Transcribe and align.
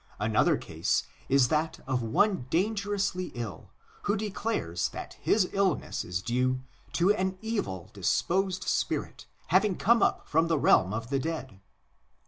Another 0.17 0.57
case 0.57 1.03
is 1.29 1.49
that 1.49 1.79
of 1.85 2.01
one 2.01 2.47
danger 2.49 2.95
ously 2.95 3.27
ill 3.35 3.69
who 4.05 4.17
declares 4.17 4.89
that 4.89 5.13
his 5.21 5.47
illness 5.53 6.03
is 6.03 6.23
due 6.23 6.63
to 6.93 7.13
an 7.13 7.37
evil 7.43 7.91
disposed 7.93 8.63
spirit 8.63 9.27
having 9.49 9.75
come 9.77 10.01
up 10.01 10.27
from 10.27 10.47
the 10.47 10.57
realm 10.57 10.91
of 10.91 11.11
the 11.11 11.19
dead. 11.19 11.61